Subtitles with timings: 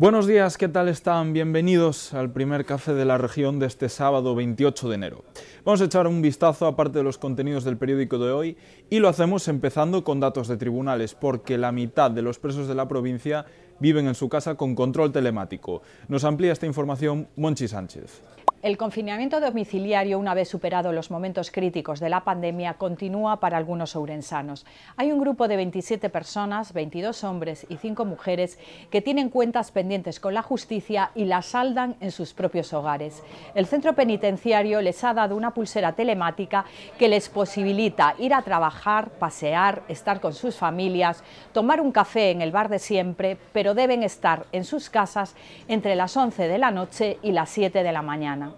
[0.00, 1.34] Buenos días, ¿qué tal están?
[1.34, 5.24] Bienvenidos al primer café de la región de este sábado 28 de enero.
[5.62, 8.56] Vamos a echar un vistazo a parte de los contenidos del periódico de hoy
[8.88, 12.74] y lo hacemos empezando con datos de tribunales, porque la mitad de los presos de
[12.74, 13.44] la provincia
[13.78, 15.82] viven en su casa con control telemático.
[16.08, 18.22] Nos amplía esta información Monchi Sánchez.
[18.62, 23.96] El confinamiento domiciliario, una vez superados los momentos críticos de la pandemia, continúa para algunos
[23.96, 24.66] ourensanos.
[24.98, 28.58] Hay un grupo de 27 personas, 22 hombres y 5 mujeres,
[28.90, 33.22] que tienen cuentas pendientes con la justicia y las saldan en sus propios hogares.
[33.54, 36.66] El centro penitenciario les ha dado una pulsera telemática
[36.98, 41.24] que les posibilita ir a trabajar, pasear, estar con sus familias,
[41.54, 45.34] tomar un café en el bar de siempre, pero deben estar en sus casas
[45.66, 48.49] entre las 11 de la noche y las 7 de la mañana.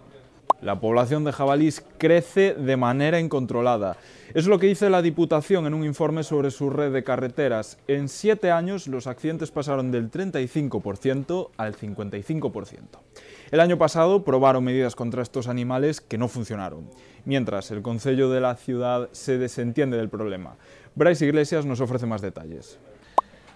[0.63, 3.97] La población de jabalís crece de manera incontrolada.
[4.33, 7.79] Es lo que dice la Diputación en un informe sobre su red de carreteras.
[7.89, 12.79] En siete años los accidentes pasaron del 35% al 55%.
[13.51, 16.89] El año pasado probaron medidas contra estos animales que no funcionaron,
[17.25, 20.55] mientras el Concello de la ciudad se desentiende del problema.
[20.95, 22.79] Bryce Iglesias nos ofrece más detalles.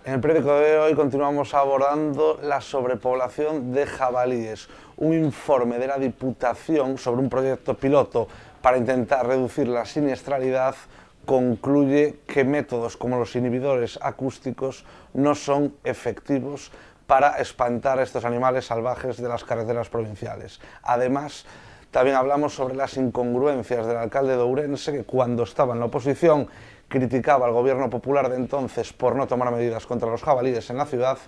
[0.06, 5.98] En el periódico de hoy continuamos abordando la sobrepoblación de jabalíes, un informe de la
[5.98, 8.28] Diputación sobre un proyecto piloto
[8.62, 10.76] para intentar reducir la siniestralidad
[11.24, 16.70] concluye que métodos como los inhibidores acústicos no son efectivos
[17.08, 20.60] para espantar a estos animales salvajes de las carreteras provinciales.
[20.84, 21.46] Además,
[21.90, 26.48] también hablamos sobre las incongruencias del alcalde de Ourense, que cuando estaba en la oposición
[26.88, 30.86] criticaba al gobierno popular de entonces por no tomar medidas contra los jabalíes en la
[30.86, 31.18] ciudad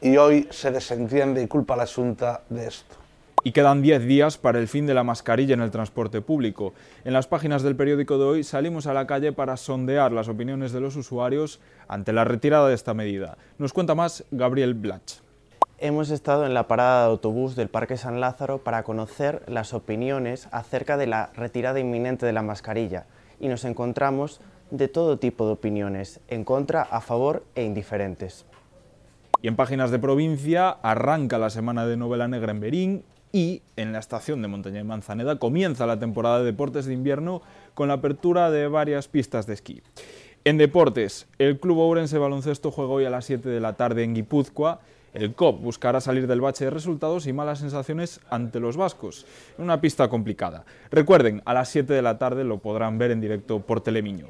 [0.00, 2.96] y hoy se desentiende y culpa a la Junta de esto.
[3.44, 6.74] Y quedan 10 días para el fin de la mascarilla en el transporte público.
[7.04, 10.72] En las páginas del periódico de hoy salimos a la calle para sondear las opiniones
[10.72, 13.38] de los usuarios ante la retirada de esta medida.
[13.58, 15.25] Nos cuenta más Gabriel Blach.
[15.78, 20.48] Hemos estado en la parada de autobús del Parque San Lázaro para conocer las opiniones
[20.50, 23.04] acerca de la retirada inminente de la mascarilla
[23.40, 24.40] y nos encontramos
[24.70, 28.46] de todo tipo de opiniones, en contra, a favor e indiferentes.
[29.42, 33.92] Y en páginas de provincia arranca la semana de novela negra en Berín y en
[33.92, 37.42] la estación de Montaña y Manzaneda comienza la temporada de deportes de invierno
[37.74, 39.82] con la apertura de varias pistas de esquí.
[40.46, 44.14] En deportes, el Club Ourense Baloncesto juega hoy a las 7 de la tarde en
[44.14, 44.80] Guipúzcoa
[45.16, 49.80] el COP buscará salir del bache de resultados y malas sensaciones ante los vascos, una
[49.80, 50.64] pista complicada.
[50.90, 54.28] Recuerden, a las 7 de la tarde lo podrán ver en directo por Telemiño.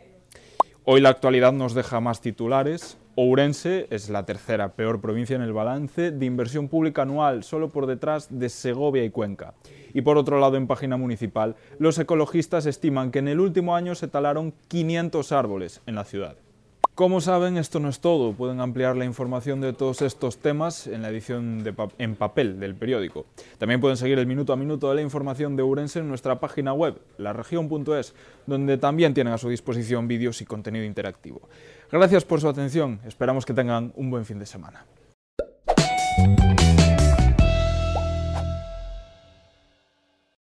[0.84, 2.98] Hoy la actualidad nos deja más titulares.
[3.16, 7.86] Ourense es la tercera peor provincia en el balance de inversión pública anual, solo por
[7.86, 9.54] detrás de Segovia y Cuenca.
[9.92, 13.96] Y por otro lado, en página municipal, los ecologistas estiman que en el último año
[13.96, 16.36] se talaron 500 árboles en la ciudad.
[16.96, 18.32] Como saben, esto no es todo.
[18.32, 21.62] Pueden ampliar la información de todos estos temas en la edición
[21.98, 23.26] en papel del periódico.
[23.58, 26.72] También pueden seguir el minuto a minuto de la información de Urense en nuestra página
[26.72, 28.14] web, laregion.es,
[28.46, 31.42] donde también tienen a su disposición vídeos y contenido interactivo.
[31.92, 32.98] Gracias por su atención.
[33.06, 34.86] Esperamos que tengan un buen fin de semana.